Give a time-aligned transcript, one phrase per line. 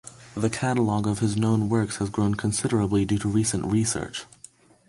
[0.33, 4.25] The catalog of his known works has grown considerably due to recent research.